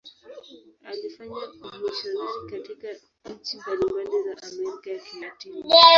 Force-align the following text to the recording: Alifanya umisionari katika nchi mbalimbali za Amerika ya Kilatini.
Alifanya 0.83 1.39
umisionari 1.75 2.49
katika 2.51 2.87
nchi 3.29 3.57
mbalimbali 3.57 4.23
za 4.23 4.43
Amerika 4.47 4.89
ya 4.91 4.99
Kilatini. 4.99 5.63